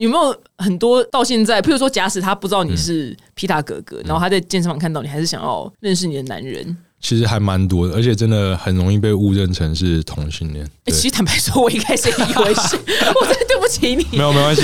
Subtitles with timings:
[0.00, 6.74] 有没有很多到现在，譬如说，假使他不知道你是皮塔哥哥，然后他在健身房看到你，还是想要认识你的男人？
[7.02, 10.66] 其实还蛮多的，而且真的很容易被误认成是同性恋。
[10.86, 12.76] 欸，其实坦白说，我一开始以为是，
[13.14, 14.06] 我真的对不起你。
[14.16, 14.62] 没有，没关系。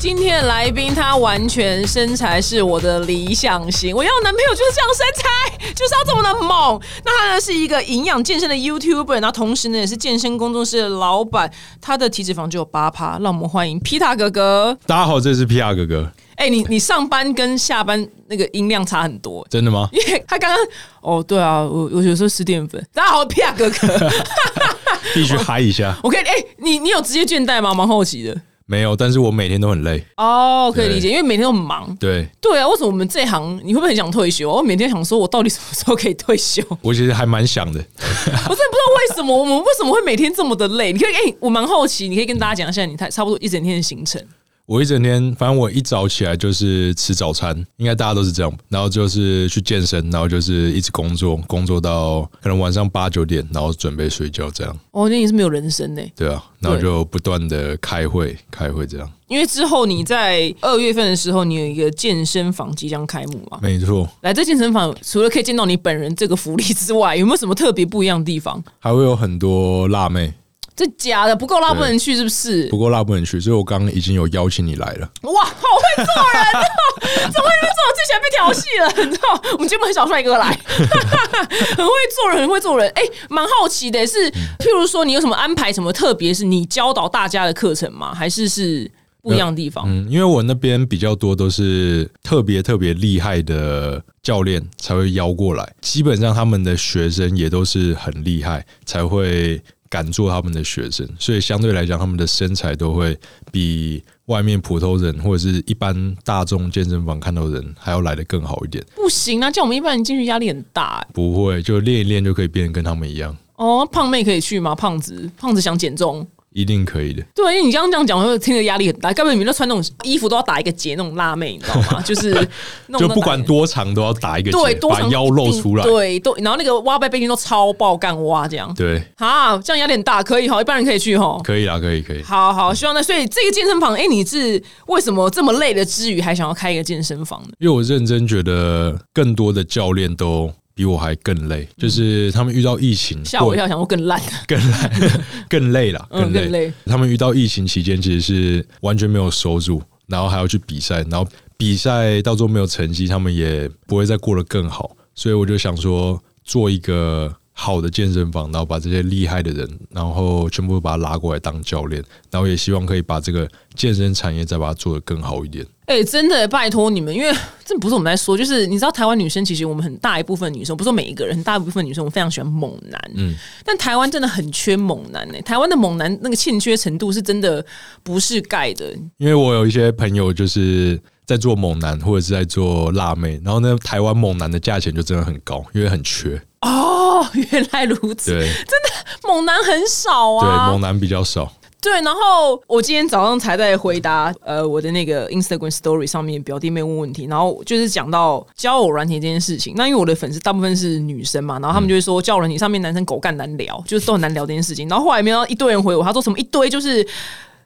[0.00, 3.94] 今天的来宾，他完全身材是我的理想型。
[3.94, 6.80] 我要男朋友就是这样身材，就是要这么的猛。
[7.04, 11.52] 那他呢是一个营养健身的 YouTuber，然后同时呢也是健身工作室的老板。
[11.80, 14.78] 他的体脂肪只有八趴，让我们欢迎皮塔哥哥。
[14.86, 16.08] 大家好，这是皮塔哥哥。
[16.36, 19.88] 哎，你你上班跟下班那个音量差很多，真的吗？
[19.90, 20.66] 因为他刚刚
[21.00, 22.80] 哦，对啊，我我有时候吃淀粉。
[22.94, 24.10] 大家好，皮塔哥哥，
[25.12, 25.96] 必须嗨一下。
[26.04, 27.74] 我可以哎，你你有直接倦怠吗？
[27.74, 28.40] 蛮好奇的。
[28.70, 30.04] 没有，但是我每天都很累。
[30.18, 31.96] 哦，可以理解，因为每天都很忙。
[31.98, 34.50] 对对啊，为什么我们这行你会不会很想退休？
[34.50, 36.62] 我每天想说，我到底什么时候可以退休？
[36.82, 37.80] 我其实还蛮想的。
[37.80, 40.92] 我真的不知道为什么我们为什么会每天这么的累？
[40.92, 44.22] 你可以哎，我蛮好奇，你可以跟大家讲一下你太差不多一整天的行程。
[44.68, 48.52] 我一整天，反正我一早起来就是吃早餐，应该大家都是这样。
[48.68, 54.78] 然后就是去健身，然后就是一直工作，工作到可能晚上八九点，然后准备睡觉这样。
[54.90, 56.02] 哦，那你是没有人生呢？
[56.14, 59.10] 对啊，然后就不断的开会，开会这样。
[59.28, 63.58] 因为之后你在二月份的时候，你有一个健身房即将开幕嘛？
[63.62, 64.06] 没错。
[64.20, 68.62] 来这健身房，除了可以见到你本人这个福利之外，有没有什么特别不一样的地方？
[68.78, 70.34] 还会有很多辣妹。
[70.78, 72.68] 这假的不够辣不能去是不是？
[72.68, 75.10] 不够辣不能去，所以我刚刚已经有邀请你来了。
[75.22, 76.82] 哇，好会做人哦！
[77.02, 77.88] 怎么会做？
[77.98, 79.42] 之前被调戏了，你知道？
[79.54, 82.88] 我们节目很少帅哥来， 很会做人，很会做人。
[82.90, 85.72] 哎，蛮好奇的是，譬如说你有什么安排？
[85.72, 88.14] 什么特别是你教导大家的课程吗？
[88.14, 88.88] 还是是
[89.20, 89.84] 不一样的地方？
[89.88, 99.60] 嗯，因为我那边比较多都是特别特别厉害的教练才会邀过来，基本上他们的学生也都是很厉害才会。
[99.88, 103.18] 敢做他们的学生，所以相对来讲，他们的身材都会
[103.50, 108.84] 比外面普通人或者是一般大众健身房看到的人还要来的更好一点。
[108.94, 111.06] 不行啊，叫我们一般人进去压力很大。
[111.12, 113.36] 不会，就练一练就可以变得跟他们一样。
[113.56, 114.74] 哦，胖妹可以去吗？
[114.74, 116.26] 胖子，胖子想减重。
[116.52, 117.22] 一定可以的。
[117.34, 119.12] 对，因为你刚刚这样讲，我会听着压力很大。
[119.12, 122.00] 根本你们都穿那种衣服都要打一个结，那种辣妹，你知道吗？
[122.06, 122.32] 就是
[122.98, 125.84] 就不管多长都要打一个结，把腰露出来。
[125.84, 128.72] 对，都然后那个挖背背心都超爆干挖这样。
[128.74, 131.38] 对，啊，这样压力很大，可以哈，一般人可以去哈。
[131.44, 132.22] 可以啊，可以可以。
[132.22, 137.48] 好好，希望那所以这个健身房，哎，你是为什么这么累的之余还想要开一个健身房呢？
[137.58, 140.50] 因为我认真觉得更多的教练都。
[140.78, 144.90] 比我还更累，就是他们遇到疫情， 吓我一跳，想说更烂，更烂，
[145.50, 146.72] 更累了，更累。
[146.86, 154.96] 他们遇到疫情期间，其实是完全没有收入，然后还要去比赛，然后比赛到最后没有成绩，他们也不会再过得更好。
[155.16, 165.66] 所以我就想说，做一个好的健身房，然后把这些厉害的人，然后全部把他拉过来当教练，然后也希望可以把这个健身产业再把它做得更好一点。
[165.86, 173.10] 哎，真的拜托你们，因为这不是我们在说，就是你知道台湾女生其实我们很大一部分女生，不是说每一个人，很大一部分女生，我非常喜欢猛男。
[173.16, 175.42] 嗯，但台湾真的很缺猛男呢。
[175.42, 177.64] 台湾的猛男那个欠缺程度是真的
[178.04, 178.94] 不是盖的。
[179.16, 186.40] 因为我有一些朋友就是在做猛男或者是在做辣妹，然后呢，台湾猛男的价钱就真的很高，因为很缺。
[186.60, 188.32] 哦，原来如此。
[188.32, 190.66] 对，真的猛男很少啊。
[190.66, 191.52] 对，猛男比较少。
[191.80, 199.74] 对，然后我今天早上才在回答呃我的那个 Instagram Story 上面表弟妹问问题，然后就是讲到交友软体这件事情。
[199.76, 204.88] 那因为我的粉丝大部分是女生嘛，然后他们就会说交友软体上面男生狗干难聊，就是都很难聊这件事情。
[204.88, 207.06] 然后后来没有一堆人回我，他说什么一堆就是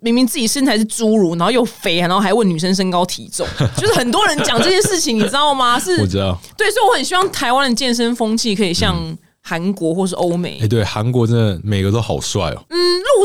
[0.03, 3.47] 明明自己身材是侏儒，然后又肥，然后还问女生身高体重，
[3.79, 5.79] 就是很多人讲这件事情，你知道吗？
[5.81, 6.39] 是，我知道。
[6.57, 9.17] 对，所以我很希望台湾的健身风气可以像。
[9.45, 12.65] 韩国或是欧美，哎，对，韩国真的每个都好帅哦。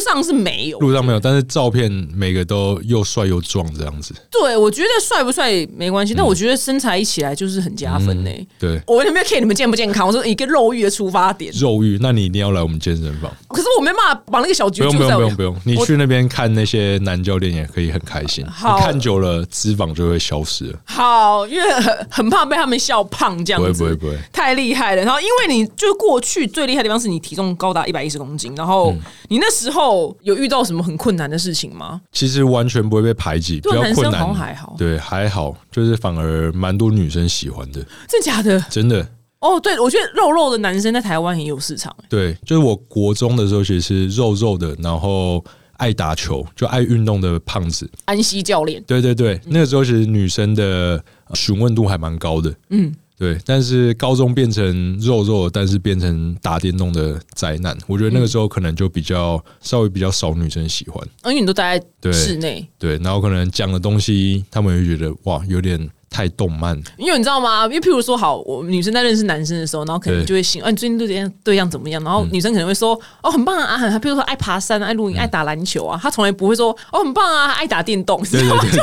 [0.07, 4.13] 上是没有，路上没有，但是照片每个都又帅又壮这样子。
[4.31, 8.31] 对，我觉得帅不帅没关系，但我觉得身材一起来就是很加分呢。
[8.59, 10.07] 对，我有没有 care 你们健不健康？
[10.07, 13.31] 我说一个肉欲的出发点，肉欲，那你一定要来我们健身房。
[13.47, 18.43] 可是我没办法把那个小局不用不用不用不用，你去那边看那些男教练也可以很开心。
[18.47, 20.79] 好，看久了脂肪就会消失了。
[20.85, 25.03] 好，因为很很怕被他们笑胖这样子，不会不会不会，太厉害了。
[25.03, 26.87] 然后因为你就过去最厉害的。
[26.87, 28.95] 地方是你体重高达一百一十公斤，然后
[29.27, 32.01] 你那时候有遇到什么很困难的事情吗？
[32.11, 38.59] 其实完全不会被排挤，比较困难还好，对还好，就是反而蛮多女生喜欢的，真假的？
[38.69, 39.07] 真的
[39.39, 41.95] 哦，对，我觉得肉肉的男生在台湾很有市场。
[42.09, 45.43] 对，就是我国中的时候，其实是肉肉的，然后
[45.77, 48.83] 爱打球就爱运动的胖子安西教练。
[48.87, 51.03] 对对对，那个时候其实女生的
[51.33, 52.53] 询问度还蛮高的。
[52.69, 52.93] 嗯。
[53.17, 65.89] 对，但是高中变成肉肉，但是变成打电动的灾难，我觉得那个时候可能就比较稍微比较少女生喜欢，因为你都待在室内，对，然后可能讲的东西，他们会觉得哇，有点。
[66.09, 67.65] 太动漫，因为你知道吗？
[67.65, 72.01] 因为譬如说，好，我女生在认识男生的时候，然后可能就会信，啊，你最近对象对象怎么样？
[72.01, 78.39] 然后女生可能会说，哦，很棒啊，很，譬如说爱爬山、爱露营、爱打篮球啊，他从来不会说，哦，很棒啊，爱打电动， 就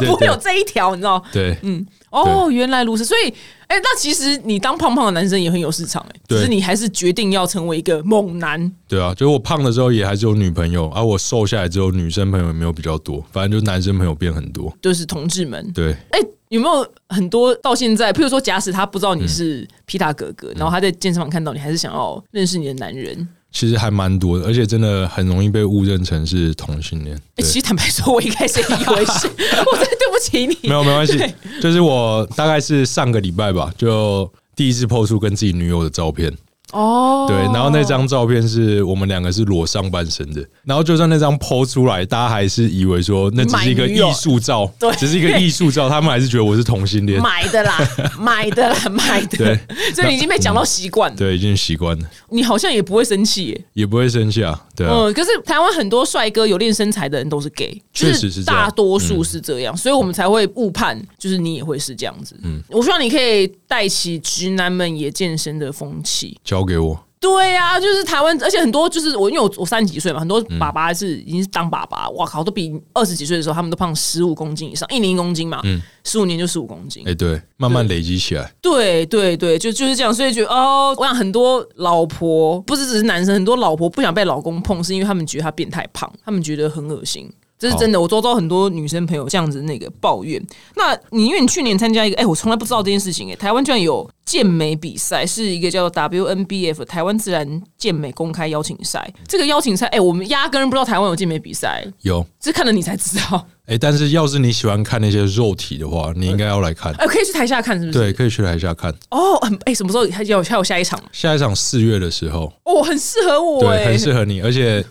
[0.07, 1.21] 不会有这一条，你知道？
[1.33, 3.33] 对，嗯，哦，原来如此，所以，
[3.75, 8.73] 哎，那其实你当胖胖的男生也很有市场，哎，只是你还是决定要成为一个猛男。
[8.87, 15.73] 对啊，就是我胖的时候也还是有女朋友，而我瘦下来之后，女生朋友也没有比较多，反正就男生朋友变很多，就是同志们。
[15.73, 16.21] 对，哎。
[16.51, 18.13] 有没有很多到现在？
[18.13, 23.27] 譬如说，假使他不知道你是皮塔哥哥，然后他在健身房看到你，还是想要认识你的男人？
[23.55, 27.17] 其实还蛮多的，而且真的很容易被误认成是同性恋。
[27.39, 29.29] 其实坦白说，我一开始以为是，
[29.65, 30.69] 我真的对不起你。
[30.69, 31.17] 没有，没关系，
[31.63, 36.37] 就是我大概是上个礼拜吧，就第一次抛出跟自己女友的照片。
[36.73, 47.79] 哦，对，然后那张照片是我们两个是裸上半身的，然后就算那张剖出来，大家还是以为说那只是一个艺术照，对，只是一个艺术照，他们还是觉得我是同性恋，买的啦，
[48.19, 49.61] 买的啦，买的，对，
[49.95, 66.99] 所以你已经被讲到习惯，对，已经习惯了，你好像也不会生气，耶，也不会生气啊，对，嗯，可是台湾很多帅哥有练身材的人都是 gay，确实是大多数是这样，所以我们才会误判，就是你也会是这样子，嗯，我希望你可以带起直男们也健身的风气，交给我。
[67.21, 87.33] 对呀，就是台湾，而且很多就是我，因为我我三十几岁嘛，很多爸爸是已经是当爸爸，哇靠，都比二十几岁的时候他们都胖十五公斤以上，一年一公斤嘛，嗯，十五年就十五公斤，哎，对，慢慢累积起来，对对对，就就是这样，所以觉得哦，我想很多老婆不是只是男生，很多老婆不想被老公碰，是因为他们觉得他变太胖，他们觉得很恶心。
[87.65, 90.39] 这是真的，我周遭很多女生朋友这样子那个抱怨。
[90.77, 99.11] 那你因为你去年参加一个，哎，我从来不知道这件事情，哎，台湾居然有健美比赛，是一个叫做 WNBF 台湾自然健美公开邀请赛。
[99.27, 103.47] 这个邀请赛，哎，我们压根不知道台湾有健美比赛，有，是看了你才知道。
[103.65, 106.93] 哎，但是要是你喜欢看那些肉体的话，你应该要来看。
[106.97, 107.99] 哎，可以去台下看，是不是？
[107.99, 108.95] 对，可以去台下看。
[109.11, 111.03] 哦，哎，什么时候还有还有下一场？
[111.13, 112.53] 下一场四月的时候。
[112.65, 114.85] 哦，很适合我，对，很适合你，而且。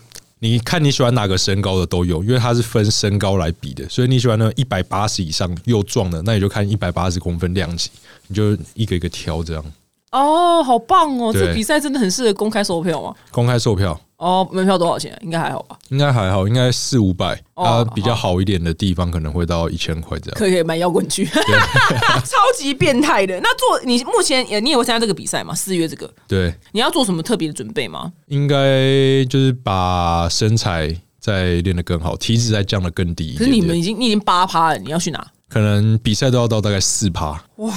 [0.44, 7.88] 你看你喜欢哪个身高的都有，因为它是分身高来比的，所以你喜欢那一百八十以上又壮的，那你就看一百八十公分量级，
[8.26, 9.64] 你就一个一个挑这样。
[10.14, 11.32] 哦，好棒哦！
[11.32, 13.12] 这比赛真的很适合公开售票吗？
[13.32, 14.00] 公开售票。
[14.16, 15.18] 哦，门票多少钱？
[15.22, 15.76] 应该还好吧？
[15.90, 17.38] 应该还好，应该四五百。
[17.54, 20.34] 啊比较好一点的地方可能会到一千块这样。
[20.38, 23.38] 可以买摇滚区， 超级变态的。
[23.40, 25.52] 那做你目前也你也会参加这个比赛吗？
[25.52, 26.08] 四月这个？
[26.28, 26.54] 对。
[26.70, 28.12] 你要做什么特别的准备吗？
[28.28, 33.34] 应该就是把身材再练得更好，体脂再降得更低。
[33.36, 35.26] 可是你们已经你已经八趴了，你要去哪？
[35.48, 37.44] 可能比赛都要到大概四趴。
[37.56, 37.72] 哇，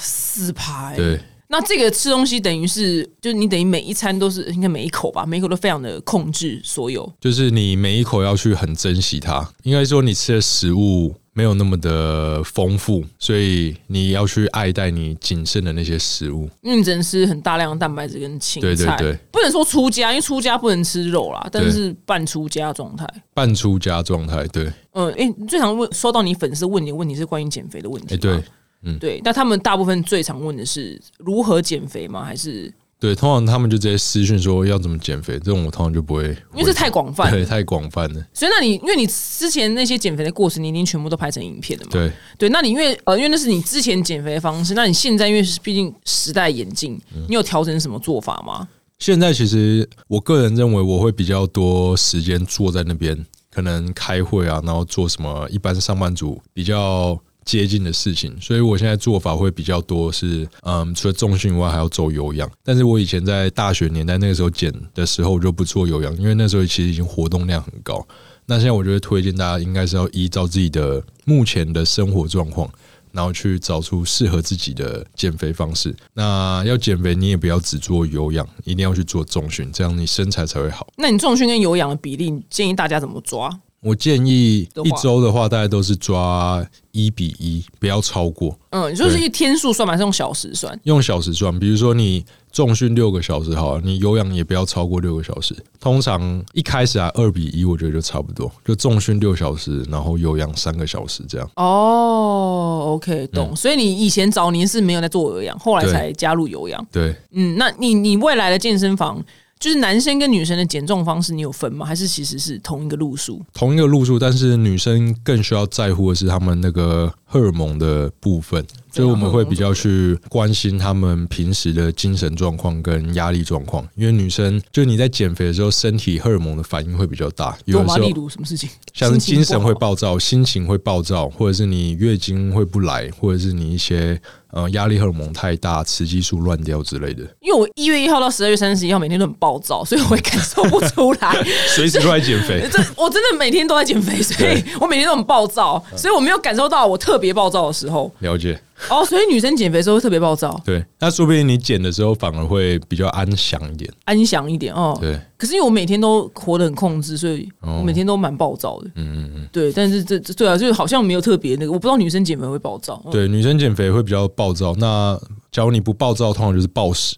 [0.00, 0.94] 四趴。
[0.94, 1.20] 对。
[1.52, 7.12] 那这个吃东西等于是，就是你等于每一餐都是应该每一口吧，每一口都非常的控制所有。
[7.20, 16.48] 就是你每一口要去很珍惜它，应该说你吃的食物没有那么的丰富，所以你要去爱戴你仅剩的那些食物。
[16.62, 24.72] 因为你只能吃很大量的蛋白质跟青菜，对对对，不能说出家，因为出家不能吃肉啦，但是半出家状态，半出家状态，对。
[24.94, 28.42] 嗯，哎，最常问收到你粉丝问你的问题是关于减肥的问题，哎，对。
[28.82, 32.24] 嗯，对，那他们大部分最常问的是如何减肥吗？
[32.24, 38.24] 还是对，通常他们就直接私讯说要怎么减肥，这种我通常就不会，因为这太广泛，对，太广泛了。
[38.32, 41.90] 所以，那你因为你之前那些减肥的过程，你已经全部都拍成影片了嘛？
[41.90, 46.96] 对，对，那你因为呃，因为那是你之前减肥的方式，那你现在因为毕竟时代演进，
[47.28, 48.68] 你有调整什么做法吗？
[49.00, 57.18] 现在其实我个人认为我会比较多时间坐在那边，可能开会啊，然后做什么一般上班族比较。
[57.44, 62.50] 接近的事情，所以我现在做法会比较多，是嗯，除了重训以外，还要做有氧。
[62.64, 68.06] 但是我以前在大学年代那个时候减的时候，我就不做有氧，因为那时候其实已经活动量很高。
[68.46, 72.68] 那现在我觉得推荐大家应该是要依照自己的目前的生活状况，
[73.12, 75.94] 然后去找出适合自己的减肥方式。
[76.14, 80.88] 那要减肥，你也不要只做有氧，一定要去做重训，这样你身材才会好。
[80.96, 83.48] 那你重训跟有氧的比例，建议大家怎么抓？
[83.82, 88.56] 我建议一周的话，大概都是抓一比一，不要超过。
[88.70, 90.78] 嗯，就是一天数算嘛，是用小时算。
[90.84, 95.52] 用小时算，比如说你重训六个小时，好，你有氧也不要超过六个小时。
[95.80, 101.50] 通常一开始啊，二比一，我觉得就差不多，就重训六小时，然后有氧三个小时这样。
[101.56, 103.54] 哦，OK，懂。
[103.56, 106.86] 所以你以前早年是没有在做有氧，后来才加入有氧。
[106.92, 109.20] 对，嗯，那你你未来的健身房？
[109.62, 111.86] 就是男生跟女生的减重方式，你有分吗？
[111.86, 113.40] 还是其实是同一个路数？
[113.54, 123.86] 同一个路数，但是女生更需要在乎的是他们那个荷尔蒙的部分，所以我们会比较去关心他们平时的精神状况跟压力状况。
[123.96, 134.20] 因为女生就你在减肥的时候，身体荷尔蒙的反应会比较大，有的时候例如什么事情，像是精神会暴躁、心情会暴躁，或者是你月经会不来，或者是你一些。
[134.52, 137.22] 呃，压力荷尔蒙太大，雌激素乱掉之类的。
[137.40, 141.34] 因为我一月一号到十二月三十一号每天都很暴躁，所以我会感受不出来。
[141.74, 148.12] 随时都在减肥， 这我真的每天都在减肥，所以我每天都很暴躁，所以我没有感受到我特别暴躁的时候。
[148.18, 148.60] 了解。
[148.90, 150.60] 哦，所以女生减肥时候会特别暴躁。
[150.64, 154.96] 对，那说不定你减的时候反而会比较安详一点，安详一点哦。
[155.00, 155.18] 对。
[155.36, 158.88] 可是因为我每天都活得很控制，所以我每天都蛮暴躁的。
[158.94, 159.48] 嗯嗯嗯。
[159.52, 163.02] 对，但是这这对啊，就是好像没有特别那个，我不知道女生减肥会暴躁。
[163.10, 164.74] 对，女生减肥会比较暴躁。
[164.76, 165.18] 那
[165.50, 167.16] 假如你不暴躁，通常就是暴食，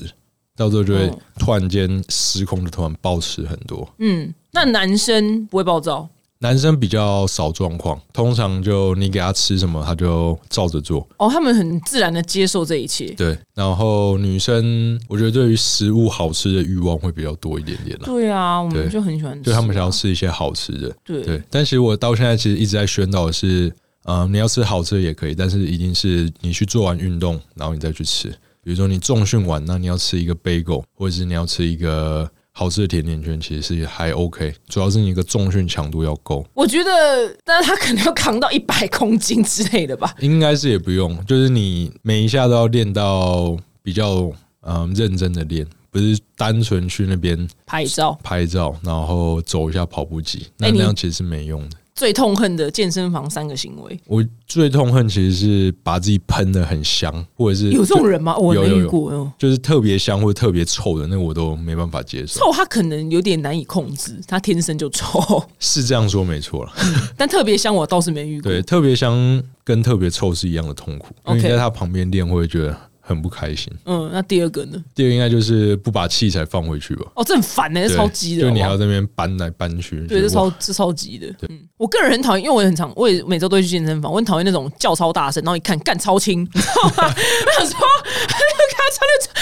[0.56, 3.86] 到时候就会突然间失控，就突然暴食很多。
[3.98, 6.08] 嗯，那男生不会暴躁。
[6.44, 11.08] 男生比较少状况，通常就你给他吃什么，他就照着做。
[11.16, 13.06] 哦，他们很自然的接受这一切。
[13.16, 18.04] 对，然后女生，我觉得对于食物好吃的欲望会比较多一点点了。
[18.04, 20.94] 对啊，我们就很喜欢，就他们想要吃一些好吃的。
[21.02, 23.72] 对对，但其实我到现在其实一直在宣导的是，
[24.04, 28.28] 呃，你要吃好吃的也可以，但是一定是你去做完运动，然后你再去吃。
[28.62, 32.30] 比如说你重训完，那你要吃一个 bagel，或者是你要吃一个。
[32.56, 36.46] 好吃的甜甜圈其实是还 OK，主要是你一个重训强度要够。
[36.54, 40.14] 我觉得，但是他可能要扛到一百公斤之类的吧？
[40.20, 44.30] 应该是也不用，就是你每一下都要练到比较
[44.60, 51.76] 嗯认真的练，不是单纯去那边拍照拍照，然后走一下跑步机，那那样其实是没用的。
[51.94, 58.36] 最痛恨的健身房三个行为，我最痛恨其实是把自己喷的很香，或者是有这种人吗？
[58.36, 62.40] 我没遇过，就是特别香或者特别臭的，那我都没办法接受。
[62.40, 66.72] 臭他可能有点难以控制，他天生就臭，是这样说没错了。
[67.16, 68.50] 但特别香我倒是没遇过。
[68.50, 72.76] 对，特别香跟特别臭是一样的痛苦，因为在他旁边练会觉得。
[73.06, 73.70] 很不开心。
[73.84, 74.82] 嗯，那第二个呢？
[74.94, 77.06] 第二个应该就是不把器材放回去吧。
[77.14, 78.42] 哦，这很烦呢，这超级的。
[78.42, 80.06] 就你还要在那边搬来搬去。
[80.06, 81.26] 对，这超这超级的。
[81.48, 84.10] 嗯，我个人很讨厌，因为我也很常，我也每周都会去健身房。
[84.10, 86.92] 我很讨厌那种叫超大声，然后一看干超轻， 你知道吗？
[86.96, 87.78] 我想说，
[88.26, 88.74] 那个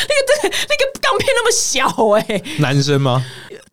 [0.08, 1.86] 那个那个钢片那么小
[2.18, 3.24] 哎，男生吗？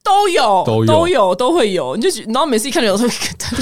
[0.10, 1.96] 都有，都有，都有，都会有。
[1.96, 3.14] 你就然后每次一看，有时候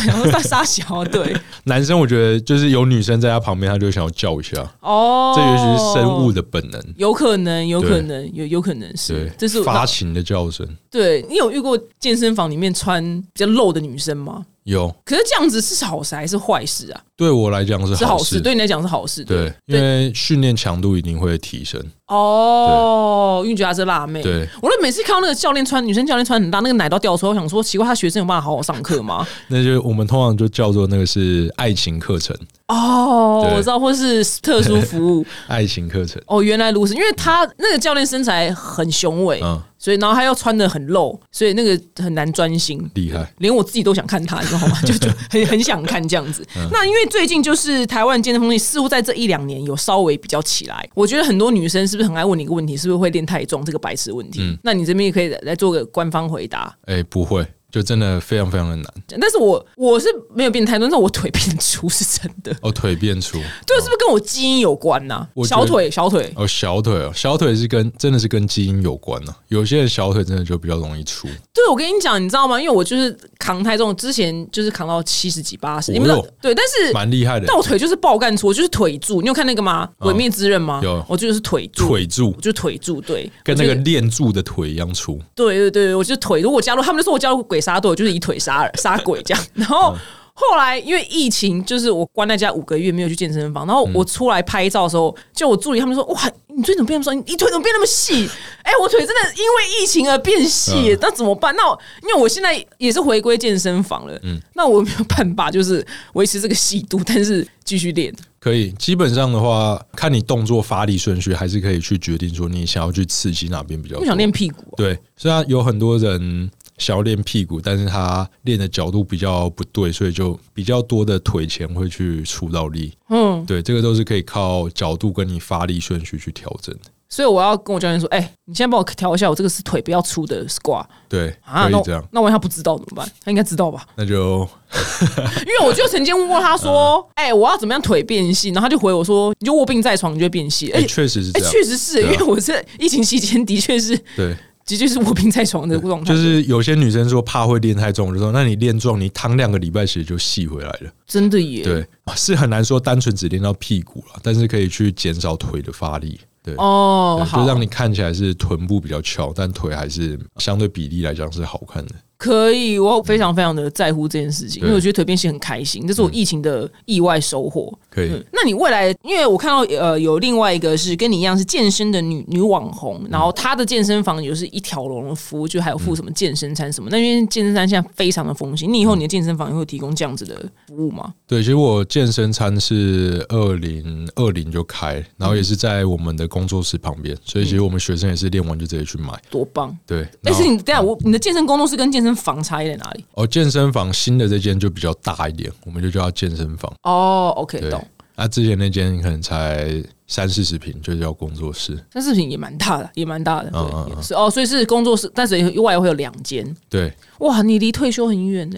[0.08, 1.36] 然后大撒娇，对。
[1.66, 4.66] 男生我觉得就是有女生在他旁边，他就想要叫一下。
[4.80, 10.66] 哦，这也许是生物的本能，有可能，有可能，有有可能是，这是发情的叫声。
[10.90, 14.46] 对你有遇过健身房里面穿比较露的女生吗？
[14.68, 17.02] 有，可是这样子是好事还是坏事啊？
[17.16, 19.24] 对我来讲是好事，对你来讲是好事。
[19.24, 21.82] 对，因为训练强度一定会提升。
[22.08, 24.22] 哦，因为觉得她是辣妹。
[24.22, 29.26] 对，我都每次看到那个教练穿女生教练穿很大，那个奶都掉出来，我想说奇怪，他学生有办法好好上课吗？
[29.48, 32.36] 那就我们通常就叫做那个是爱情课程。
[32.68, 36.22] 哦，我知道，或是特殊服务 爱情课程。
[36.28, 42.84] 哦，原来如此，因为他那个教练身材很雄伟，嗯，所以然后他要穿的很露，所以那个很难专心。
[42.96, 44.82] 厉害，连我自己都想看他，你知道吗？
[44.86, 46.46] 就就很很想看这样子。
[46.72, 53.64] 那因为最近就是台湾健身风气似乎在这一两年有稍微比较起来，我觉得很多女生是不是很爱问你一个问题，是不是会练太重？
[53.64, 54.42] 这个白痴问题。
[54.42, 56.76] 嗯，那你这边也可以来做个官方回答。
[56.86, 57.46] 哎，不会。
[57.70, 58.86] 就真的非常非常的难，
[59.20, 62.56] 但是我我是没有变太多，但我腿变粗是真的。
[62.62, 63.34] 哦，腿变粗，
[63.66, 65.28] 对，是不是跟我基因有关呢？
[65.46, 69.36] 小腿，小腿，哦，小腿哦，小腿是跟真的是跟基因有关呢。
[69.50, 71.28] 有些人小腿真的就比较容易粗。
[71.54, 72.60] 对，我跟你讲，你知道吗？
[72.60, 76.08] 因为我就是扛太重，之前就是扛到七十几、八十，你们
[76.42, 77.46] 对，但是蛮厉害的。
[77.48, 79.22] 但我腿就是爆干粗，我就是腿柱。
[79.22, 79.88] 你有看那个吗？
[80.04, 80.80] 《鬼灭之刃》吗？
[80.84, 85.20] 有，我就是腿柱，腿柱，就腿柱，对，跟那个练柱的腿一样粗。
[85.36, 86.40] 对对对，我就是腿。
[86.40, 88.38] 如果加入，他们就说我加入鬼杀队，就是以腿。
[88.38, 89.94] 杀杀鬼这样， 然后
[90.34, 93.66] 后来因为疫情，就是我关在家五个月，没有去健身房。
[93.66, 96.22] 然后我出来拍照的时候，就我助理他们说：“哇，
[96.56, 97.24] 你腿怎么变那么……
[97.26, 98.30] 你腿怎么变那么细？”
[98.62, 101.54] 哎，我腿真的因为疫情而变细，那怎么办？
[101.56, 101.64] 那
[102.04, 108.14] 因为我现在也是回归健身房了，嗯，那我没有办法，就是维持这个细度，但是继续练。
[108.40, 113.98] 可以，基本上的话，看你动作发力顺序，还是可以去决定说你想要去刺激哪边比较。
[113.98, 116.52] 不想练屁股，对，虽然有很多人。
[116.78, 122.94] 想要练屁股，但是他练的角度比较不对，所以就比较多的腿前会去出到力。
[123.10, 126.92] 嗯，对，这个都是可以靠角度跟你发力顺序去调整的。
[127.10, 132.06] 所以我要跟我教练说：“哎，你先帮我调一下，我这个是腿比较粗的 squat。”对，可以这样。
[132.12, 133.10] 那万一他不知道怎么办？
[133.24, 133.88] 他应该知道吧？
[133.96, 134.46] 那就
[135.40, 144.36] 因为我就曾经问过他说： “哎，我要怎么样腿变细？”然后他就回我说：“你就卧病在床，你就变细。”哎，确实是这样，确实是因为我在疫情期间的确是对。
[144.68, 146.14] 直接是卧病在床的状态。
[146.14, 150.92] 就是有些女生说怕会练太重，就说那你练壮，你躺两个礼拜其实就细回来了。
[151.08, 151.64] 真的耶？
[151.64, 156.20] 对，是很难说单纯只练到屁股了，但是可以去减少腿的发力。
[156.44, 161.92] 对哦，就让你看起来是臀部比较翘，但腿还是相对比例来讲是好看的。
[162.18, 167.72] 可以，我非常非常的在乎这件事情，因为我觉得腿变细很开心，这是我疫情的意外收获。
[167.90, 176.90] 可以，那你未来，因为我看到呃有另外一个是跟你一样是健身的女女网红，然后她的健身房也是一条龙的服务，就还有附什么健身餐什么。
[176.92, 180.36] 那因为健身餐现在非常的风行，你以后你的健身房也会提供这样子的
[180.68, 181.14] 服务吗？
[181.28, 189.76] 对，其实我健身餐是二零二零就开，然后也是在我们的工作室旁边，所以其实我们学生也是练完就直接去买，多棒！
[189.86, 193.06] 对，但是你等下我你的健身工作室跟健身房差异在哪里？
[193.14, 196.72] 哦，健身房新的这间就比较大一点，我们就叫它健身房。
[196.84, 197.86] 哦，OK，懂。
[198.18, 199.72] 那之前那间可能才
[200.08, 201.78] 三四十平，就叫工作室。
[201.94, 203.52] 三四十平也蛮大的，也蛮大的。
[203.52, 206.56] 对，是哦，所以是工作室，但是外会有两间。
[206.68, 208.58] 对，哇，你离退休很远呢，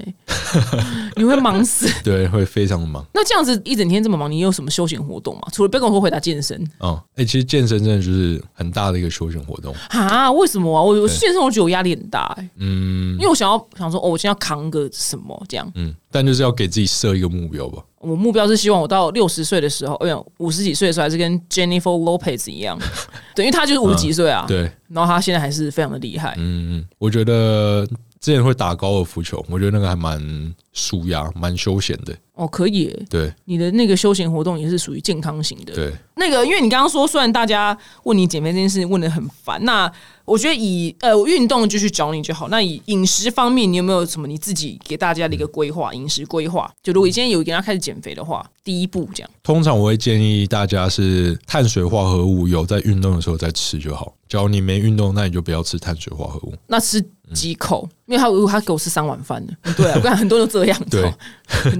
[1.18, 1.90] 你会忙死。
[2.04, 3.06] 对，会非常的忙。
[3.14, 5.42] 那这样子一整天这么忙，你有什么休闲活动吗？
[5.52, 6.58] 除了不要跟我说回答健身。
[6.78, 10.32] 哦，哎，其实健身真的就是很大的一个休闲活动啊？
[10.32, 10.82] 为什么啊？
[10.82, 17.84] 我我健身我觉得我压力很大，哎，嗯，因为我想要想说，哦，我现在要扛个什么这样，嗯，但就是要给自己设一个目标吧。
[18.00, 22.80] 我目标是希望我到六十岁的时候，哎呀，五十几岁的时候还是跟 Jennifer Lopez 一样，
[23.36, 24.46] 等于他就是五十几岁啊。
[24.48, 26.34] 对，然后他现在还是非常的厉害。
[26.38, 27.88] 嗯嗯，我觉得
[28.20, 32.16] 之前会打高尔夫球，我觉得那个还蛮舒压、蛮休闲的。
[32.34, 32.94] 哦，可以。
[33.10, 35.74] 对，你的那个休闲活动也是属于健康型的。
[35.74, 39.92] 对，那个因为你刚刚说，虽然大家问你减肥这件事问的很烦，那
[40.24, 42.48] 我觉得以呃运动就去找你就好。
[42.50, 45.94] 那以饮食方面，你有没有什么你自己给大家的一个规划？
[45.94, 49.30] 饮食规划，就如果今天有一个人要开始减肥的话，第一步这样。
[49.44, 54.14] 通常我会建议大家是碳水化合物有在运动的时候再吃就好。
[54.30, 56.54] 只要你没运动，那你就不要吃碳水化合物。
[56.68, 57.88] 那吃几口？
[58.06, 60.80] 因为他如果他给我吃三碗饭的，对啊，我看很多都这样。
[60.90, 61.02] 对，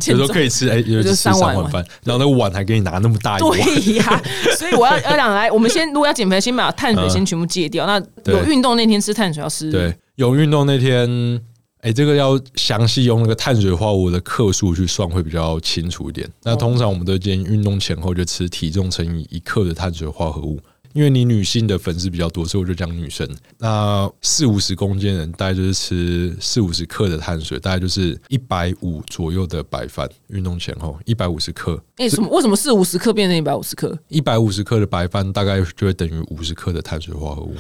[0.08, 3.60] 有时候可以吃，哎，有时候三碗饭，然后那个碗还给你拿那么大一碗。
[3.60, 4.22] 对呀，
[4.58, 7.86] 所以我要要讲来，我们先如果要减肥，先把碳水先全部戒掉。
[7.86, 8.00] 那
[8.32, 9.72] 有运动那天吃碳水要吃。
[9.72, 11.42] 对，有运动那天，
[11.82, 16.30] 哎，这个要详细用那个碳水化合物的克数去算，会比较清楚一点。
[16.44, 20.60] 那通常我们都建议运动前后就吃体重乘以一克的碳水化合物。
[20.94, 23.28] 因为你女性的粉丝比较多，所以我就讲女生。
[23.58, 30.10] 那四五十公斤人，大概就是吃四五十克的碳水，大概就是一百五左右的白饭。
[30.28, 31.82] 运动前后一百五十克。
[31.98, 32.30] 哎，什么？
[32.30, 33.98] 为什么四五十克变成一百五十克？
[34.08, 37.56] 一百五十克的白饭大概就会等于五十克的碳水化合物。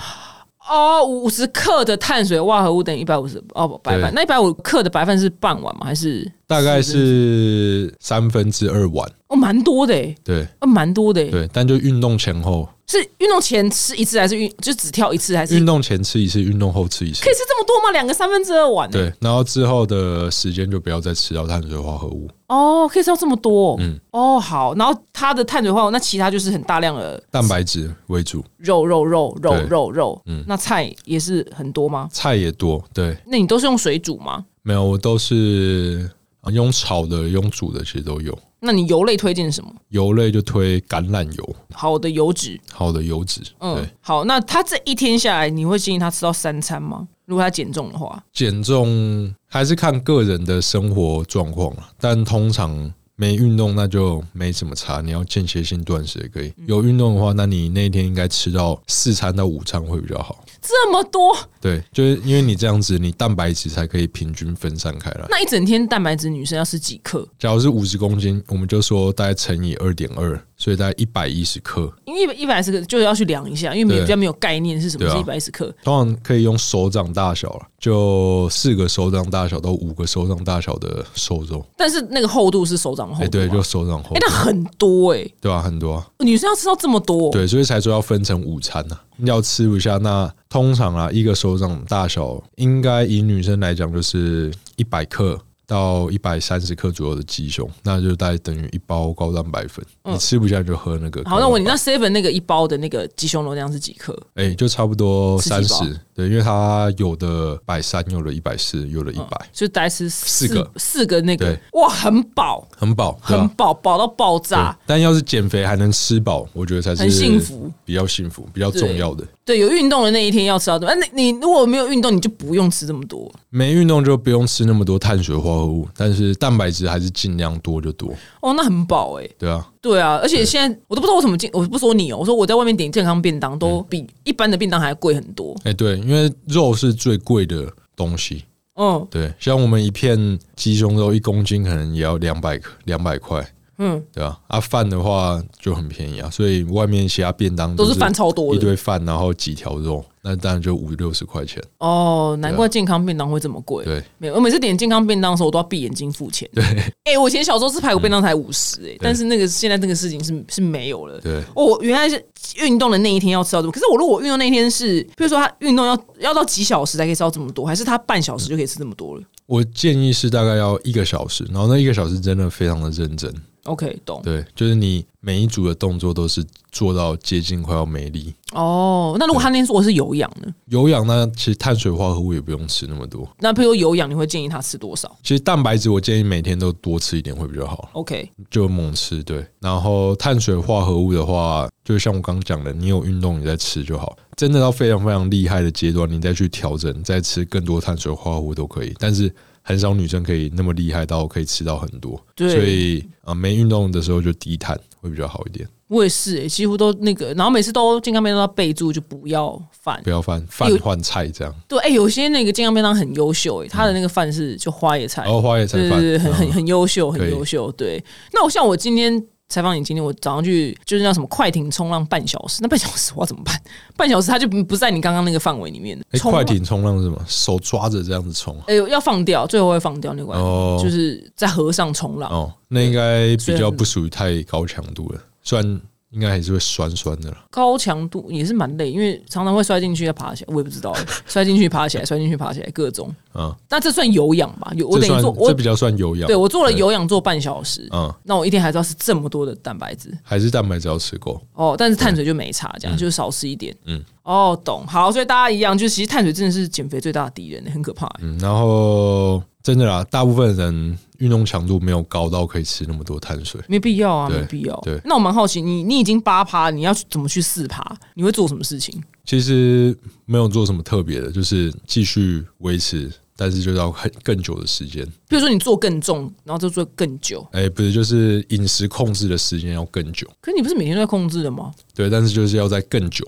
[0.67, 4.13] 哦，五十克的碳水化合物等于一百五十哦白饭。
[4.13, 5.85] 那一百五克的白饭是半碗吗？
[5.85, 9.07] 还是大概是三分之二碗？
[9.27, 10.15] 哦，蛮多的诶。
[10.23, 11.23] 对，哦，蛮多的。
[11.29, 12.67] 对，但就运动前后。
[12.87, 17.23] 是运动前吃一次还是运就只跳一次还是运动前吃一次，运动后吃一次？
[17.23, 17.91] 可以吃这么多吗？
[17.91, 18.89] 两个三分之二碗？
[18.89, 22.27] 对，然后之后的时间就不要再吃到碳水化合物。
[22.47, 23.75] 哦，可以吃到这么多？
[23.79, 32.09] 嗯，哦好，然后它的碳水化合物，那其他就是很大量的蛋白质为主，肉肉肉肉肉肉，嗯，那菜也是很多吗？
[32.11, 33.15] 菜也多，对。
[33.27, 34.43] 那你都是用水煮吗？
[34.63, 36.09] 没有，我都是
[36.51, 38.37] 用炒的，用煮的，其实都有。
[38.61, 39.73] 那你油类推荐什么？
[39.89, 43.41] 油类就推橄榄油，好的油脂，好的油脂。
[43.59, 44.25] 嗯，好。
[44.25, 47.07] 那他这一天下来，你会建议他吃到三餐吗？
[47.25, 51.89] 如果他减重的话，减重还是看个人的生活状况了。
[51.99, 54.99] 但通常没运动那就没什么差。
[54.99, 56.51] 你要间歇性断食也可以。
[56.67, 60.43] 有运动的话，那你那一天应该吃到四餐到五餐会比较好。
[60.61, 65.25] 这么多，对，就是因为你这样子，你蛋白质才可以平均分散开来。
[65.29, 67.27] 那一整天蛋白质，女生要吃几克？
[67.37, 70.39] 假如是五十公斤，我们就说大概乘以二点二。
[70.61, 75.73] 所以大概一百一十克，因为一百一十克就要去量一下，因为比较没有概念是什么是一百一十克。
[75.85, 81.65] 通常可以用手掌大小了，就四个手掌大小到五个手掌大小的瘦肉。
[81.77, 84.13] 但是那个厚度是手掌厚，对，就手掌厚。
[84.15, 85.61] 哎，那很多哎，对啊？
[85.61, 88.99] 很多女生要吃到这么多，对，所以才说要分成午餐呢。
[89.25, 95.39] 要吃不下，那通常啊，一个手掌大小应该以女生来讲就是一百克。
[95.69, 99.85] 到一百三十克左右的鸡胸，那就大概等于一包高蛋白粉。
[100.03, 101.21] 你吃不下就喝那个。
[101.29, 104.19] 好，那我你那 seven 那个一包的那个鸡胸肉量是几克？
[104.33, 105.73] 哎，就差不多三十。
[106.19, 111.57] 对，因为它有的百三，有的一百四，有的一百，就大概是四个四个那个。
[111.71, 114.77] 哇，很饱，很饱，很饱，饱到爆炸。
[114.85, 119.25] 但要是减肥还能吃饱，我觉得才是很幸福，比较幸福，比较重要的。
[119.45, 123.31] 对，有运动的那一天要吃到多，那你如果没有运动，你就不用吃这么多。
[123.49, 128.13] 没运动就不用吃那么多碳水化合物，但是蛋白质还是尽量多就多。
[128.41, 129.29] 哦，那很饱哎。
[129.39, 135.55] 对啊，对啊，而且现在我都不知道为什么健，我不说你哦，我说我在外面点健康便当都比一般的便当还贵很多。
[135.63, 138.43] 哎，对，因为肉是最贵的东西。
[138.75, 143.45] 嗯，对，像我们一片鸡胸肉一公斤可能也要两百克，两百块。
[143.79, 151.63] 嗯，对啊，啊饭的话就很便宜啊，所以外面其他便当都是饭超多，一堆饭，然后几条肉，那当然就五六十块钱。
[151.77, 153.85] 哦，难怪健康便当会这么贵。
[153.85, 156.49] 对，没有，我每次点健康便当的时候，我都要闭眼睛付钱。
[156.53, 156.63] 对，
[157.05, 161.17] 哎，我以前小时候吃排骨便当才五十，哎，但是那个现在这个事情是是没有了。
[161.21, 162.21] 对，我原来是
[162.57, 169.23] 运动的那一天要吃到这么，可是我如果运动那天是，比如说他运动要要到几小时才可以吃到这么多，还是他半小时就可以吃这么多了？
[169.45, 173.33] 我建议是大概要一个小时，然后那一个小时真的非常的认真。
[173.69, 174.21] OK，懂。
[174.23, 178.33] 对，就是你每一组的动作都是做到接近快要没力。
[178.53, 180.51] 哦，那如果他那天做的是有氧呢？
[180.65, 183.27] 有氧呢其实碳水化合物也不用吃那么多。
[183.39, 185.15] 那譬如有氧，你会建议他吃多少？
[185.23, 187.89] 其实蛋白质我建议每天都多吃一点会比较好。
[187.93, 189.45] OK，就猛吃对。
[189.59, 194.17] 然后碳水化合物的话，就像我刚刚讲的，你有运动你再吃就好。
[194.35, 198.95] 真的到非常非常厉害的阶段，你再去调整，再吃更多碳水化合物都可以。
[198.97, 202.19] 但是很少女生可以那么厉害到可以吃到很多。
[202.37, 205.67] 所以啊，没运动的时候就低碳会比较好一点。
[205.87, 211.53] 我也是诶，几乎都那个，然后每次都健康便当备注，就不要饭，不要饭，饭换菜这样。
[211.67, 217.71] 对，哎，有些那个健康便当很优秀哎，他的那个饭是就花椰菜，哦，花椰菜饭，对对，很很很优秀，很优秀。
[217.71, 219.25] 对，那我像我今天。
[219.49, 223.59] 采访你今天，我早上去就是叫什么快艇冲浪半小时，那半小时我要怎么办？
[223.97, 225.99] 半小时它就不在你刚刚那个范围里面。
[226.11, 227.19] 哎，快艇冲浪是什么？
[227.27, 228.55] 手抓着这样子冲？
[228.67, 230.37] 哎呦，要放掉，最后会放掉那块，
[230.81, 232.29] 就是在河上冲浪。
[232.31, 235.81] 哦，那应该比较不属于太高强度了，虽然。
[236.11, 237.37] 应该还是会酸酸的了。
[237.51, 240.95] 高强度也是蛮累，因为常常会摔进去再爬起来，我也不知道，
[241.27, 243.13] 摔进去爬起来，摔进去爬起来，各种。
[243.35, 244.71] 嗯，那这算有氧吧？
[244.75, 246.27] 有我等于做，这比较算有氧。
[246.27, 253.75] 对我做了有氧做半小时，嗯，那我一天还是要吃这么多的蛋白质，还是蛋白质要吃够哦，但是碳水就没差，这样就是少吃一点。
[253.85, 254.85] 嗯，哦，懂。
[254.87, 258.09] 好，所以大家一样，就其实碳水真的是减肥最大的敌人，很可怕。
[258.21, 259.41] 嗯，然后。
[259.61, 264.75] 真的啦，大部分人运动强度没有高到可以吃那么多碳水，没必要啊，没必要。
[264.83, 267.83] 对，那我蛮好奇，你你已经八趴，你要怎么去四趴？
[268.13, 269.01] 你会做什么事情？
[269.25, 269.95] 其实
[270.25, 275.05] 没有做什么特别的，就是继续维持，但是就要很更久的时间。
[275.27, 277.45] 比如说你做更重，然后就做更久。
[277.51, 280.25] 哎，不是，就是饮食控制的时间要更久。
[280.41, 281.71] 可你不是每天都在控制的吗？
[281.93, 283.27] 对，但是就是要在更久。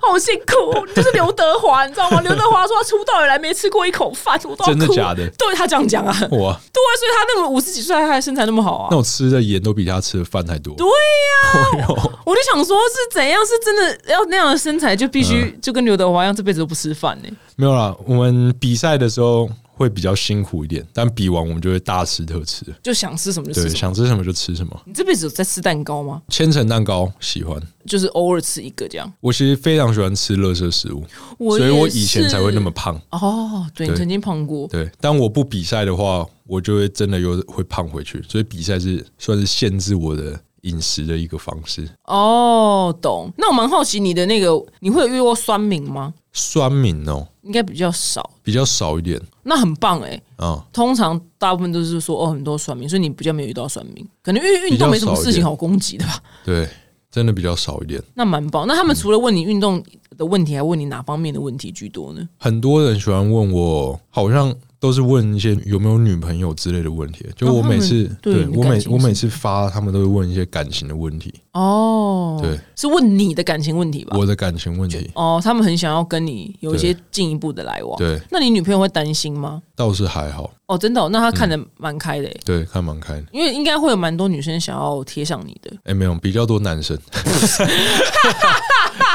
[0.00, 2.20] 好辛苦，就是刘德华，你知道吗？
[2.24, 5.28] 刘德华说他出道以来没吃过一口饭，我都真的假的？
[5.38, 8.88] 对他这样讲啊，哇，对，所以他那么五十几岁，还身材那么好啊。
[8.90, 10.74] 那我吃的盐都比他吃的饭还多。
[10.76, 11.88] 对呀，
[12.24, 13.40] 我就想说，是怎样？
[13.46, 17.28] 是真的要那样的身材，就必须就跟刘德华一样，这辈子都不吃饭呢？
[17.56, 19.48] 没有啦，我们比赛的时候。
[19.76, 24.82] 会比较辛苦一点，但比完我们就会大吃特吃，就想吃什么就吃，想吃什么就吃什么。
[24.86, 26.22] 你这辈子有在吃蛋糕吗？
[26.28, 29.12] 千层蛋糕喜欢，就是偶尔吃一个这样。
[29.20, 31.04] 我其实非常喜欢吃乐色食物，
[31.38, 32.98] 所以我以前才会那么胖。
[33.10, 34.66] 哦，对你曾经胖过。
[34.68, 38.24] 对，但我不比赛的话，我就会真的又会胖回去。
[38.26, 41.88] 所以比赛是算是限制我的饮食的一个方式。
[42.04, 43.30] 哦，懂。
[43.38, 46.12] 那我蛮好奇你的那个，你会有遇过酸敏吗？
[46.32, 47.26] 酸敏哦。
[47.42, 49.20] 应该比较少，比较少一点。
[49.44, 56.20] 那很棒哎，啊，通常大部分都是说哦，很多酸敏，所以你比较没有遇到酸敏，可能因为运动没什么事情好攻击的吧？
[56.44, 56.68] 对，
[57.10, 58.02] 真的比较少一点。
[58.14, 58.66] 那蛮棒。
[58.66, 59.80] 那他们除了问你运动
[60.18, 62.28] 的问题，还问你哪方面的问题居多呢？
[62.36, 64.52] 很多人喜欢问我，好像。
[64.86, 71.34] 都是问一些有没有女朋友之类的问题，就我每次对我每我每次发，他们都会问一些感情的问题。
[71.50, 74.16] 哦，对，是问你的感情问题吧？
[74.16, 75.10] 我的感情问题。
[75.14, 77.98] 哦，他们很想要跟你有一些进一步的来往。
[77.98, 79.60] 对，那你女朋友会担心吗？
[79.74, 80.52] 倒是还好。
[80.66, 81.08] 哦，真的？
[81.08, 82.30] 那他看的蛮开的。
[82.44, 83.24] 对，看蛮开的。
[83.32, 85.70] 因为应该会有蛮多女生想要贴上你的。
[85.84, 86.96] 哎，没有，比较多男生。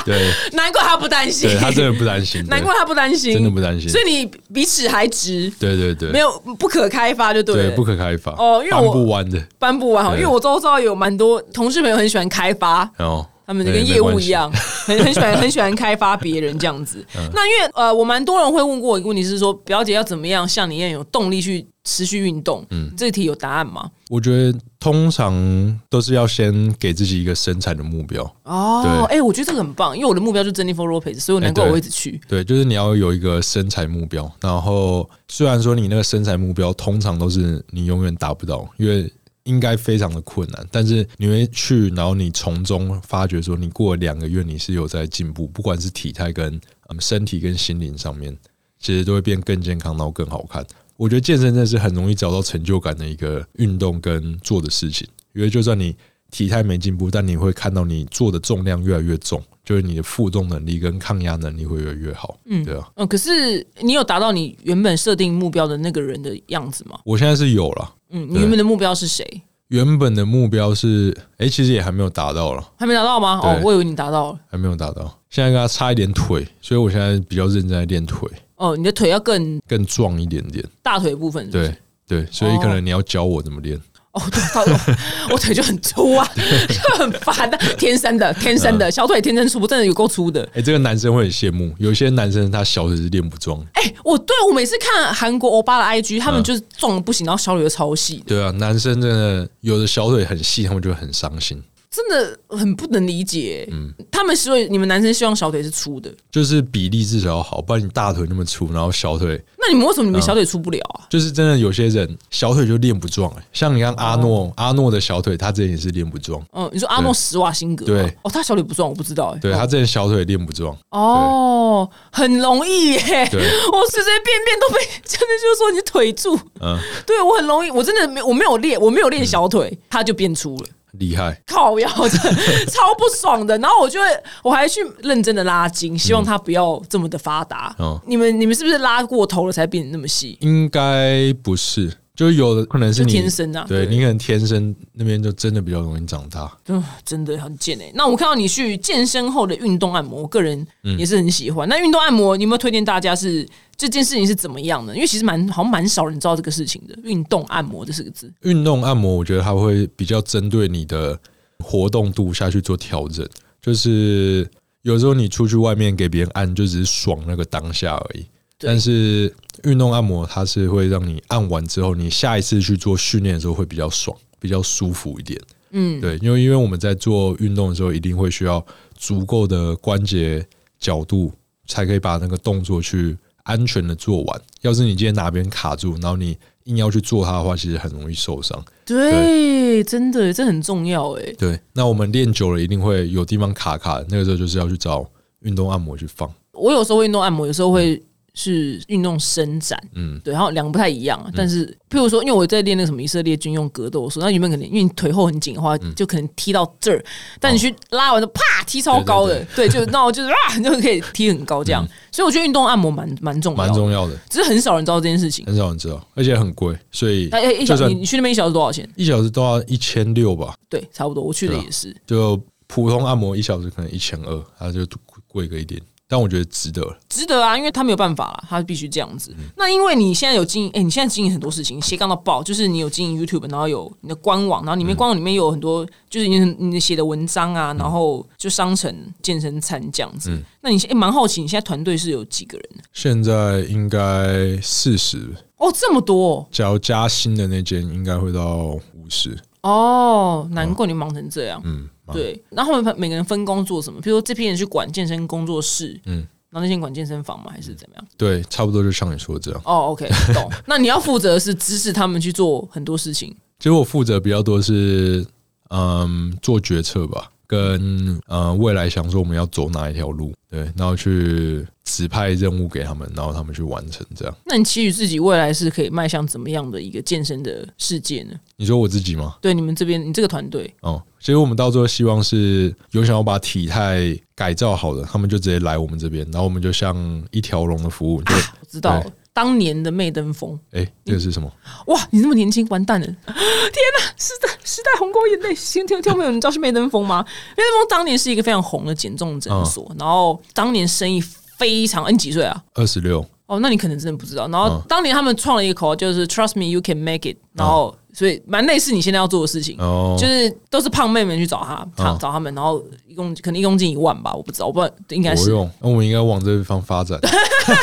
[0.05, 1.49] 对，难怪他不担心。
[1.49, 2.43] 对他真的不担心。
[2.47, 3.87] 难怪他不担心，真的不担心。
[3.89, 5.51] 所以你彼此还直。
[5.61, 10.05] 对对对，没有不可开发就对，对不可开发哦，因为我搬不完的，搬不完。
[10.15, 13.25] 因为我周遭有蛮多同事朋友很喜欢开发哦。
[13.47, 14.49] 他们跟业务一样，
[14.87, 17.05] 很很喜欢很喜欢开发别人这样子。
[17.33, 22.65] 那因为呃，我蛮多人会问过我一个问题，是说表姐要怎么样像你一样有动力去持续运动？
[22.69, 23.89] 嗯，这题有答案吗？
[24.09, 28.23] 我觉得通常都是要先给自己一个身材的目标。
[28.43, 32.19] 哦，哎，我觉得这个很棒，因为我的目标就是 Jennifer Lopez，所以我难怪我会一直去。
[32.27, 34.31] 对，就是你要有一个身材目标。
[34.41, 39.11] 然后虽然说你那个身材目标通常都是你永远达不到，因为。
[39.45, 46.53] 应该非常的困难，但是你会去，然后你从中发觉说，你过了两个月，你是有在进步，不管是体态跟
[46.89, 48.37] 嗯身体跟心灵上面，
[48.79, 50.63] 其实都会变更健康，然后更好看。
[51.01, 55.95] 我觉得健身真的是很容易找到成就感的一个运动跟做的事情，因为就算你
[56.29, 62.37] 体态没进步，但你会看到你做的重量越来越重，就是你的负重能力跟抗压能力会越来越好。
[62.45, 62.87] 嗯，对啊。
[62.97, 66.99] 嗯，可是你有达到你原本设定目标的那个人的样子吗？
[67.03, 67.95] 我现在是有了。
[68.11, 69.25] 嗯，你原本的目标是谁？
[69.69, 72.63] 原本的目标是，哎，其实也还没有达到了。
[72.77, 73.39] 还没达到吗？
[73.41, 74.39] 哦，我以为你达到了。
[74.47, 78.29] 还没有达到，现在跟他差一点腿，所以我现在比较认真在练腿。
[78.61, 81.49] 哦，你的腿要更更壮一点点，大腿部分。
[81.49, 81.75] 对
[82.07, 83.75] 对，所以可能你要教我怎么练。
[84.11, 84.95] 哦，对，
[85.31, 86.29] 我腿就很粗啊，
[86.67, 90.47] 就很烦的，天生的，天生的小腿天生粗，真的有够粗的。
[90.53, 93.65] 哎，这个男生会很羡慕，有些男生他小腿是练不壮。
[93.73, 98.21] 哎，我对我每次看韩国欧巴的 IG，他们就是壮的不行，然后小腿又超细。
[98.27, 101.63] 对啊，男生真的有的小腿很细，他们就很伤心。
[101.93, 111.03] 真的很不能理解，嗯，他们所以你们男生希望小腿是粗的，就是比例至少要好，不然你大腿那么粗，然后小腿，那你们为什么你们小腿粗不了啊？
[111.09, 130.65] 就是真的有些人小腿就练不壮，哎，像你看阿诺，阿诺的小腿他之前也是练不壮，嗯，你说阿诺施瓦辛格，对，哦，他小腿不壮，我不知道，哎，对他之前小腿练不壮，哦，很容易耶， 我随随便便都被真的就是说你腿粗，嗯，对我很容易，我真的没我没有练，我没有练小腿，他就变粗了。
[130.93, 134.07] 厉害，靠腰的超不爽的，然后我就会，
[134.43, 137.75] 我还去认真的拉筋，希望他不要这么的发达。
[138.05, 140.37] 你们你们是不是拉过头了才变得那么细？
[140.41, 141.91] 应该不是。
[142.13, 147.89] 就有的可能是天生啊，对你可能天生那边就真的比较容易长大，嗯，真的很贱哎。
[147.95, 150.67] 那我看到你去健身后的运动按摩，我个人
[150.99, 151.67] 也是很喜欢。
[151.67, 153.47] 那运动按摩，你有没有推荐大家是
[153.81, 154.93] 这件事情是怎么样的？
[154.93, 156.95] 因为其实蛮好像蛮少人知道这个事情的。
[157.03, 161.19] 运动按摩这四个字，运动按摩，我觉得它会比较针对你的
[161.57, 163.27] 活动度下去做调整。
[163.59, 164.47] 就是
[164.83, 168.25] 有时候你出去外面给别人按，就只是爽那个当下而已。
[168.59, 175.41] 但是运动按摩它是会让你按完之后，你下一次去做训练的时候会比较爽，比较舒服一点。
[175.71, 178.63] 嗯，对，因为因为我们在做运动的时候，一定会需要
[178.95, 180.45] 足够的关节
[180.79, 181.31] 角度，
[181.65, 184.41] 才可以把那个动作去安全的做完。
[184.61, 188.63] 要是你今天哪边卡住，然后你硬要去做它的话，其实很容易受伤。
[188.85, 191.33] 对，真的，这很重要哎。
[191.37, 195.09] 对，那我们练久了，一定会有地方卡卡，那个时候就是要去找
[195.41, 196.31] 运动按摩去放。
[196.53, 198.01] 我有时候会运动按摩，有时候会。
[198.33, 207.03] 是运动伸展，嗯，对，然后两个不太一样，但是譬如说，因为我在练那个什么以色列军用格斗术，那原本可能因为你腿后很紧的话，就可能踢到这儿，
[207.39, 211.85] 但你去拉完就啪踢超高的，对，就那我就是啊， 就可以踢很高这样。
[212.11, 218.89] 所以我觉得运动按摩蛮蛮重要，蛮重要的，只是很少人知道这件事情，很少人知道，而且很贵，所以哎哎，一小时你去那边一小时多少钱？
[218.95, 220.55] 一小时都要一千六吧？
[220.69, 224.85] 对，差不多，我去的也是，就普通按摩一小时可能一千二，它就
[225.27, 225.81] 贵个一点。
[226.11, 229.33] 但我觉得值得，值得啊，因为他没有办法了，他必须这样子。
[229.55, 238.93] 那因为你现在有经营，哎，你现在经营很多事情，斜杠到爆，就是你有经营 YouTube，然后有你的官网，然后里面官网里面有很多，就是你你写的文章啊，然后就商城
[239.23, 240.37] 健身餐这样子。
[240.59, 242.69] 那你哎，蛮好奇，你现在团队是有几个人？
[242.91, 246.45] 现在应该四十哦，这么多。
[246.51, 249.37] 只要加薪的那间，应该会到五十。
[249.63, 251.61] 哦，难怪你忙成这样。
[251.63, 251.87] 嗯。
[252.11, 254.01] 对，然后每个人分工做什么？
[254.01, 257.49] 比如说这批人去管健身工作室，嗯，然后那些管健身房吗？
[257.49, 258.05] 还是怎么样？
[258.17, 259.61] 对，差不多就像你说的这样。
[259.63, 260.51] 哦，OK，懂。
[260.67, 263.33] 那你要负责是指使他们去做很多事情。
[263.59, 265.25] 其实我负责比较多是，
[265.69, 274.33] 嗯，做决策吧，跟嗯未来想说我们要走哪一条路，对，然后去指派任务给他们，然后他们去完成这样。
[274.45, 278.31] 那你期许自己未来是可以迈向怎么样的一个健身的世界呢？
[278.55, 279.35] 你说我自己吗？
[279.41, 281.03] 对，你们这边你这个团队哦。
[281.19, 286.95] 其实我们到最后希望是有想要把体态改造好的，他们就直接来我们这边，然后我们就像
[287.31, 288.23] 一条龙的服务。
[288.23, 288.33] 就
[288.69, 291.51] 知道当年的媚登峰，哎，这个是什么？
[291.87, 293.05] 哇，你这么年轻，完蛋了！
[293.25, 295.53] 天哪，时代时代红过眼泪。
[295.55, 297.23] 听听听，没有，你知道是媚登峰吗？
[297.55, 301.21] 媚登峰当年是一个非常红的减重诊所，然后当年生意
[301.61, 302.11] 非常。
[302.11, 302.63] 你几岁啊？
[302.73, 303.23] 二十六。
[303.45, 304.47] 哦，那你可能真的不知道。
[304.47, 307.37] 然后当年他们创了一个口号，就是 “Trust me, you can make it”。
[307.53, 307.95] 然后。
[308.13, 315.45] 所以蛮类似你现在要做的事情，哦就是都是胖妹妹去找他，找找他们，然后一共可能一公斤一万吧，我不知道，我不知道应该是。
[315.45, 317.17] 不用，那我们应该往这方发展。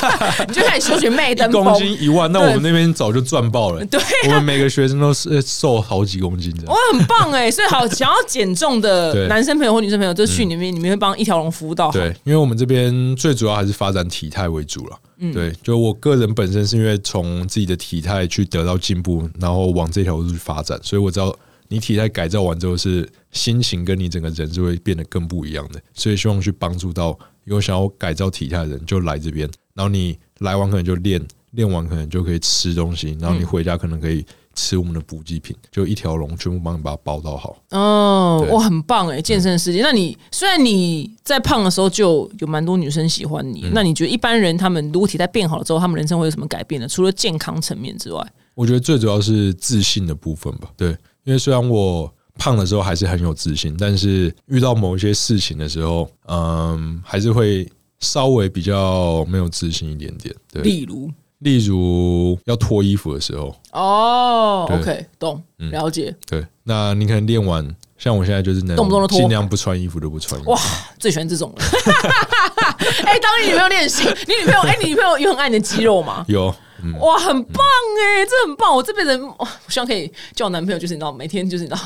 [0.46, 3.82] 你就开始修学妹登峰，公斤一万，那 我们那边早就赚爆了。
[3.86, 6.66] 对，我们每个学生都是瘦好几公斤的。
[6.66, 7.50] 哇，很棒哎！
[7.50, 11.90] 所以好想要减重的男生朋友或女生朋友，就去里面，你们会帮一条龙服务到。
[11.90, 14.98] 对，因为我们这边最主要还是发展体态为主了。
[15.32, 21.36] 对，就我个人本身是因为从自己的体态去得到进步，然后往这条路去发展，所以我知道
[21.68, 25.80] 你体态改造完之后，是心情跟你整个人是会变得更不一样的。
[25.92, 29.48] 所以希望去帮助到有想要改造体态的人，就来这边。
[29.74, 31.20] 然后你来完可能就练，
[31.52, 37.56] 练完可能就可以吃东西，然后你回家可能可以吃我们的补给品，就一条龙全部帮你把它包到好。
[37.70, 39.22] 哦，哇，很棒哎！
[39.22, 46.88] 健身世界，那你虽然你在胖的时候就有蛮多女生喜欢你，那你觉得一般人他们如果体态变好了之后，他们人生会有什么改变呢？
[46.88, 50.68] 除了健康层面之外，我觉得最主要是自信的部分吧。
[50.76, 50.88] 对，
[51.22, 60.34] 因为虽然我胖的时候还是很有自信，但是遇到某一些事情的时候，嗯，还是会稍微比较没有自信一点点。
[60.52, 61.08] 对，例如。
[61.38, 65.40] 例如要脱衣服的时候哦，OK，懂，
[65.70, 66.12] 了解。
[66.26, 67.64] 对，那你可能练完，
[67.96, 70.50] 像我现在就是能动不动的尽量不穿衣服都不穿衣服。
[70.50, 70.58] 哇，
[70.98, 71.62] 最喜欢这种了。
[73.06, 76.24] 哎，当你女朋友练习，你女朋友，哎，你女朋友有很爱你的肌肉吗？
[76.26, 76.52] 有，
[77.00, 77.62] 哇，很棒
[78.00, 78.74] 哎，这很棒。
[78.74, 81.80] 我这辈子，我希望可以叫我男朋友，就是你知道，每天就是你知道，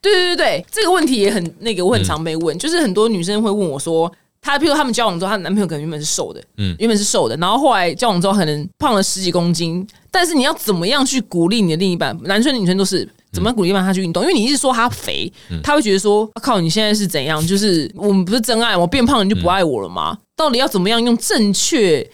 [0.00, 4.10] 对对对对，这个问题也很那个，我很常被问，就是很多女生会问我说。
[4.40, 9.84] 她，譬如他们交往之后，她男朋友可能原本是瘦的，嗯，原本是瘦的，然后后来交往之后可能胖了十几公斤。
[10.12, 12.16] 但是你要怎么样去鼓励你的另一半？
[12.22, 14.22] 男生女生都是怎么样鼓励一半他去运动？
[14.22, 15.30] 因为你一直说他肥，
[15.60, 17.44] 他会觉得说：“靠，你现在是怎样？
[17.44, 22.08] 就是我们不是真爱，我变胖你就不爱我了吗？”到底要怎么样用正确、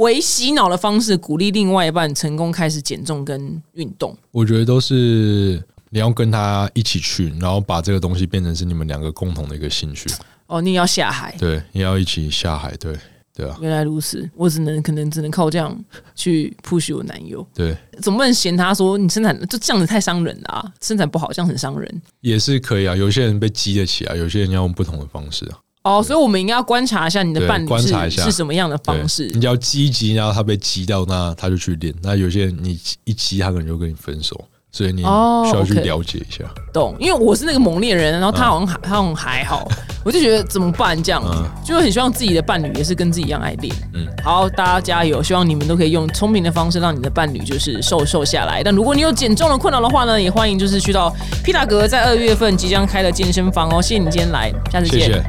[0.00, 4.16] 为洗脑的方式鼓励另外一半成功开始减重跟运动？
[4.30, 10.08] 我觉得都是你要跟他一起去，然后把这个东西变成是你们两个共同的一个兴趣。
[10.46, 12.98] 哦，你要下海，对，你要一起下海，对，
[13.34, 13.58] 对啊。
[13.60, 15.78] 原来如此，我只能可能只能靠这样
[16.14, 17.46] 去 push 我男友。
[17.54, 22.02] 对，总不能嫌他说你身材就这样子太伤人了啊，身材不好这样很伤人。
[22.22, 25.58] 也是可以啊，有些人被激得起啊，有些人要用不同的方式啊。
[25.82, 29.30] 哦，所以我们应该要观察一下你的伴侣观察一下是什么样的方式。
[29.34, 31.94] 你要积极，然后他被激到，那他就去练。
[32.02, 34.38] 那有些人你一激，他可能就跟你分手。
[34.72, 36.94] 所以你需要去了解一下，懂？
[37.00, 39.68] 因为我是那个猛烈人，然后他好像还他好像还好，
[40.04, 41.22] 我就觉得怎么办这样，
[41.64, 43.74] 就很希望自己的伴侣也是跟自己一样爱练。
[43.94, 45.20] 嗯，好，大家加油！
[45.20, 48.62] 希望你们都可以用聪明的方式让你的伴侣就是瘦瘦下来。
[48.62, 53.82] 但如果你有减重的困扰的话呢，也欢迎就是去到皮塔格在二月份即将开的健身房哦。
[53.82, 55.20] 谢谢你今天来，下次见。